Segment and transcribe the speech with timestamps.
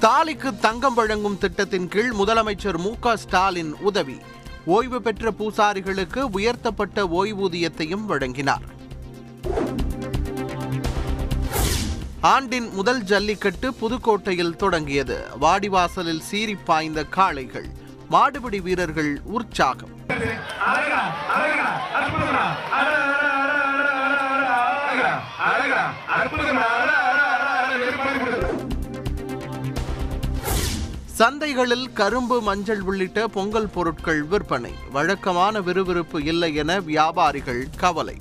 [0.00, 4.18] தாலிக்கு தங்கம் வழங்கும் திட்டத்தின் கீழ் முதலமைச்சர் மு க ஸ்டாலின் உதவி.
[4.64, 8.66] ஓய்வு பெற்ற பூசாரிகளுக்கு உயர்த்தப்பட்ட ஓய்வூதியத்தையும் வழங்கினார்.
[12.20, 15.26] ஆண்டின் முதல் ஜல்லிக்கட்டு புதுக்கோட்டையில் தொடங்கியது.
[15.40, 17.68] வாடிவாசலில் சீறி பாய்ந்த காளைகள்.
[18.10, 19.96] மாடுபிடி வீரர்கள் உற்சாகம்.
[20.08, 21.06] அழகா
[31.18, 34.72] சந்தைகளில் கரும்பு மஞ்சள் உள்ளிட்ட பொங்கல் பொருட்கள் விற்பனை.
[34.92, 38.16] வழக்கமான விறுவிறுப்பு இல்லை என வியாபாரிகள் கவலை.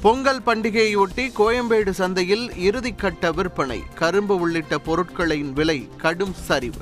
[0.00, 3.82] பொங்கல் பண்டிகையொட்டி கோயம்பேடு சந்தையில் இறுதிக்கட்ட விற்பனை.
[3.94, 6.80] கரும்பு உள்ளிட்ட பொருட்களின் விலை கடும் சரிவு.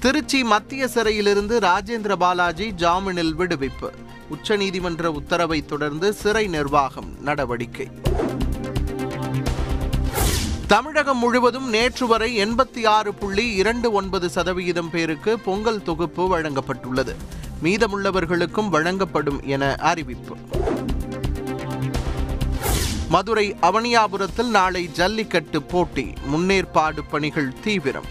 [0.00, 3.90] திருச்சி மத்திய சிறையிலிருந்து ராஜேந்திர பாலாஜி ஜாமீனில் விடுவிப்பு.
[4.30, 7.88] உச்சநீதிமன்ற உத்தரவை தொடர்ந்து சிறை நிர்வாகம் நடவடிக்கை.
[10.66, 17.14] தமிழகம் முழுவதும் நேற்று வரை எண்பத்தி ஆறு புள்ளி இரண்டு ஒன்பது சதவிகிதம் பேருக்கு பொங்கல் தொகுப்பு வழங்கப்பட்டுள்ளது.
[17.62, 20.36] மீதமுள்ளவர்களுக்கும் வழங்கப்படும் என அறிவிப்பு.
[23.08, 28.06] மதுரை அவனியாபுரத்தில் நாளை ஜல்லிக்கட்டு போட்டி முன்னேற்பாடு பணிகள் தீவிரம்.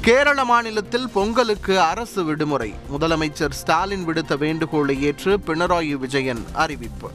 [0.00, 7.10] கேரள மாநிலத்தில் பொங்கலுக்கு அரசு விடுமுறை முதலமைச்சர் ஸ்டாலின் விடுத்த வேண்டுகோளை ஏற்று பினராயி விஜயன் அறிவிப்பு.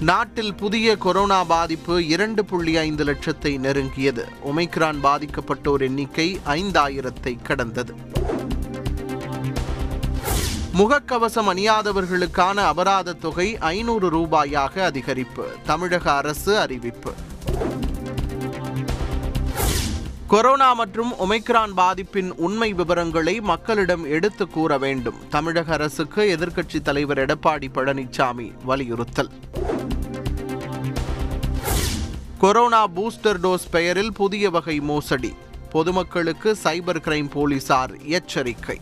[0.00, 4.24] நாட்டில் புதிய கொரோனா பாதிப்பு இரண்டு புள்ளி ஐந்து லட்சத்தை நெருங்கியது.
[4.46, 7.94] ஒமைக்ரான் பாதிக்கப்பட்டோர் எண்ணிக்கை ஐந்தாயிரத்தை கடந்தது.
[10.78, 17.12] முகக்கவசம் அணியாதவர்களுக்கான அபராத தொகை ஐநூறு ரூபாயாக அதிகரிப்பு தமிழக அரசு அறிவிப்பு.
[20.28, 25.14] கொரோனா மற்றும் ஒமைக்ரான் பாதிப்பின் உண்மை விவரங்களை மக்களிடம் எடுத்து கூற வேண்டும்.
[25.28, 29.30] தமிழக அரசுக்கு எதிர்க்கட்சித் தலைவர் எடப்பாடி பழனிசாமி வலியுறுத்தல்.
[32.38, 35.34] கொரோனா பூஸ்டர் டோஸ் பெயரில் புதிய வகை மோசடி.
[35.70, 38.78] பொதுமக்களுக்கு சைபர் கிரைம் போலீசார் எச்சரிக்கை.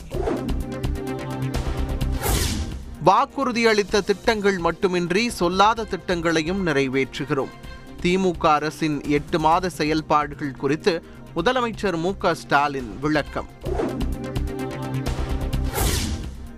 [3.03, 7.65] வாக்குறுதி அளித்த திட்டங்கள் மட்டுமின்றி சொல்லாத திட்டங்களையும் நிறைவேற்றுகிறோம்.
[8.07, 11.03] திமுக அரசின் எட்டு மாத செயல்பாடுகள் குறித்து
[11.37, 13.49] முதலமைச்சர் மு க ஸ்டாலின் விளக்கம்.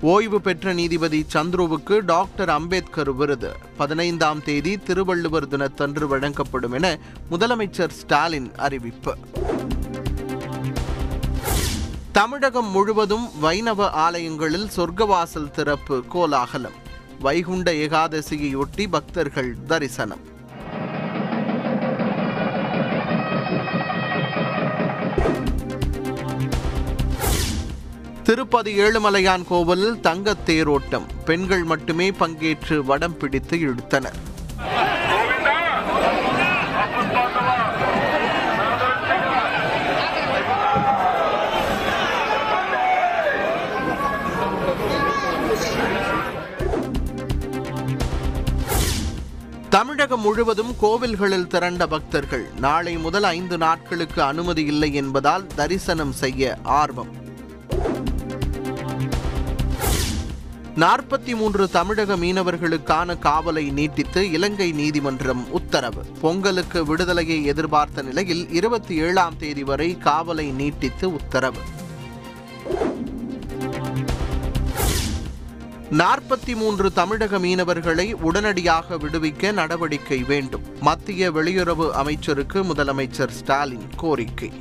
[0.00, 3.56] ஓய்வு பெற்ற நீதிபதி சந்துருவுக்கு டாக்டர் அம்பேத்கர் விருது.
[3.76, 6.98] பதினைந்தாம் தேதி திருவள்ளுவர் தினத்தன்று வழங்கப்படும் என
[7.31, 9.16] முதலமைச்சர் ஸ்டாலின் அறிவிப்பு.
[12.12, 16.78] தமிழகம் முழுவதும் வைணவ ஆலயங்களில் சொர்க்கவாசல் திறப்பு கோலாகலம்.
[17.20, 20.36] வைகுண்ட ஏகாதசியையொட்டி பக்தர்கள் தரிசனம்.
[28.28, 31.05] திருப்பதி ஏழுமலையான் கோவிலில் தங்க தேரோட்டம்.
[31.25, 34.19] பெண்கள் மட்டுமே பங்கேற்று வடம் பிடித்து இழுத்தனர்.
[49.69, 57.27] தமிழகம் முழுவதும் கோவில்களில் திரண்ட பக்தர்கள் நாளை முதல் ஐந்து நாட்களுக்கு அனுமதி இல்லை என்பதால் தரிசனம் செய்ய ஆர்வம்.
[60.78, 66.05] நாற்பத்தி மூன்று தமிழக மீனவர்களுக்கான காவலை நீட்டித்து இலங்கை நீதிமன்றம் உத்தரவு.
[66.21, 71.59] பொங்கலுக்கு விடுதலையை எதிர்பார்த்த நிலையில் இருபத்தி ஏழாம் தேதி வரை காவலை நீட்டித்து உத்தரவு.
[75.91, 80.62] நாற்பத்தி மூன்று தமிழக மீனவர்களை உடனடியாக விடுவிக்க நடவடிக்கை வேண்டும்.
[80.81, 84.53] மத்திய வெளியுறவு அமைச்சருக்கு முதலமைச்சர் ஸ்டாலின் கோரிக்கை.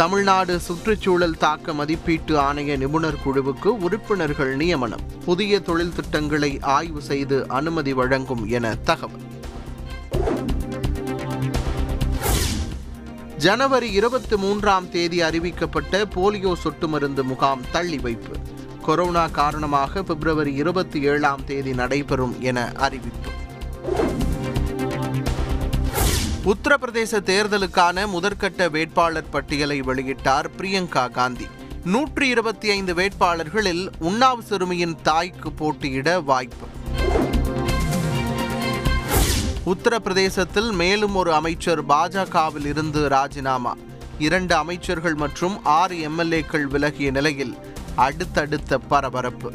[0.00, 5.00] தமிழ்நாடு சுற்றுச்சூழல் தாக்க மதிப்பீட்டு ஆணைய நிபுணர் குழுவுக்கு உறுப்பினர்கள் நியமனம்.
[5.24, 9.20] புதிய தொழில் திட்டங்களை ஆய்வு செய்து அனுமதி வழங்கும் என தகவல்.
[13.36, 18.36] ஜனவரி இருபத்தி மூன்றாம் தேதி அறிவிக்கப்பட்ட போலியோ சொட்டு மருந்து முகாம் தள்ளி வைப்பு.
[18.82, 23.30] கொரோனா காரணமாக பிப்ரவரி இருபத்தி ஏழாம் தேதி நடைபெறும் என அறிவிப்பு.
[26.44, 31.46] உத்தரப்பிரதேச தேர்தலுக்கான முதற்கட்ட வேட்பாளர் பட்டியலை வெளியிட்டார் பிரியங்கா காந்தி.
[31.84, 36.66] நூற்றி இருபத்தி ஐந்து வேட்பாளர்களில் உன்னாவ் சிறுமியின் தாய்க்கு போட்டியிட வாய்ப்பு.
[39.66, 43.76] உத்தரப்பிரதேசத்தில் மேலும் ஒரு அமைச்சர் பாஜகவில் இருந்து ராஜினாமா.
[44.18, 47.56] இரண்டு அமைச்சர்கள் மற்றும் ஆறு எம்எல்ஏக்கள் விலகிய நிலையில்
[47.94, 49.52] அடுத்தடுத்த பரபரப்பு.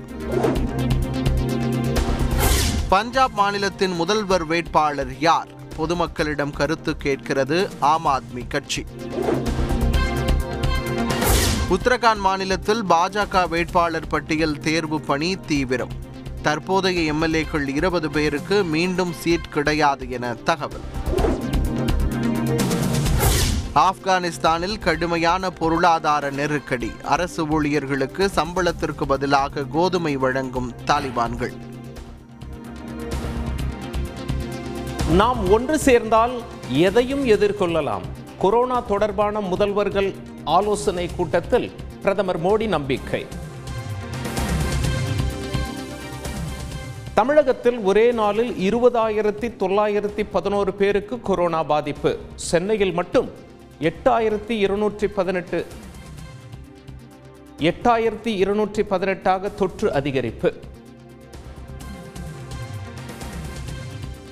[2.90, 5.54] பஞ்சாப் மாநிலத்தின் முதல்வர் வேட்பாளர் யார்?
[5.78, 8.86] பொதுமக்களிடம் கருத்து கேட்கிறது ஆம் ஆத்மி கட்சி.
[11.70, 15.92] உத்தரகாண்ட் மாநிலத்தில் பாஜக வேட்பாளர் பட்டியல் தேர்வு பணி தீவிரம்.
[16.42, 20.86] தற்போதைய எம்எல்ஏக்கள் இருபது பேருக்கு மீண்டும் சீட் கிடையாது என தகவல்.
[23.76, 26.92] ஆப்கானிஸ்தானில் கடுமையான பொருளாதார நெருக்கடி.
[27.04, 31.54] அரசு ஊழியர்களுக்கு சம்பளத்திற்கு பதிலாக கோதுமை வழங்கும் தாலிபான்கள்.
[35.10, 38.02] நாம் ஒன்று சேர்ந்தால் எதையும் எதிர்கொள்ளலாம்.
[38.40, 40.14] கொரோனா தொடர்பான முதல்வர்கள்
[40.44, 41.72] ஆலோசனை கூட்டத்தில்
[42.02, 43.26] பிரதமர் மோடி நம்பிக்கை.
[47.14, 52.18] தமிழகத்தில் ஒரே நாளில் இருபதாயிரத்தி தொள்ளாயிரத்தி பதினோரு பேருக்கு கொரோனா பாதிப்பு.
[52.36, 53.30] சென்னையில் மட்டும்
[53.80, 55.66] எட்டாயிரத்தி இருநூற்றி பதினெட்டு
[57.60, 60.54] எட்டாயிரத்தி இருநூற்றி பதினெட்டாக தொற்று அதிகரிப்பு.